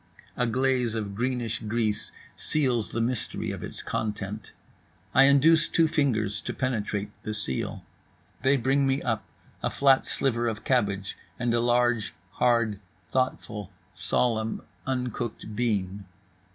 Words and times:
A 0.35 0.47
glaze 0.47 0.95
of 0.95 1.13
greenish 1.13 1.59
grease 1.59 2.11
seals 2.35 2.89
the 2.91 3.01
mystery 3.01 3.51
of 3.51 3.63
its 3.63 3.83
content, 3.83 4.51
I 5.13 5.25
induce 5.25 5.67
two 5.67 5.87
fingers 5.87 6.41
to 6.41 6.55
penetrate 6.55 7.11
the 7.21 7.35
seal. 7.35 7.83
They 8.41 8.57
bring 8.57 8.87
me 8.87 9.03
up 9.03 9.23
a 9.61 9.69
flat 9.69 10.07
sliver 10.07 10.47
of 10.47 10.63
cabbage 10.63 11.15
and 11.37 11.53
a 11.53 11.59
large, 11.59 12.15
hard, 12.31 12.79
thoughtful, 13.09 13.69
solemn, 13.93 14.63
uncooked 14.87 15.55
bean. 15.55 16.05